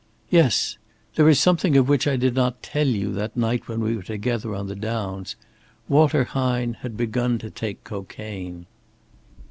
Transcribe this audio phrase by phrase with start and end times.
[0.31, 0.79] "Yes.
[1.13, 4.01] There is something of which I did not tell you, that night when we were
[4.01, 5.35] together on the downs.
[5.87, 8.65] Walter Hine had begun to take cocaine."